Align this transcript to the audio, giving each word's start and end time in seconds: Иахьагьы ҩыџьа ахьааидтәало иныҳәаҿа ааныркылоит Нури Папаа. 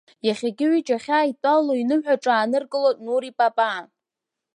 Иахьагьы 0.27 0.65
ҩыџьа 0.71 0.95
ахьааидтәало 0.99 1.73
иныҳәаҿа 1.81 2.31
ааныркылоит 2.35 2.97
Нури 3.05 3.31
Папаа. 3.39 3.81